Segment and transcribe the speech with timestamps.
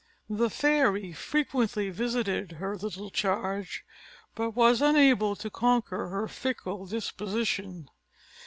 [0.31, 3.85] The fairy frequently visited her little charge,
[4.33, 7.87] but was unable to conquer her fickle disposition.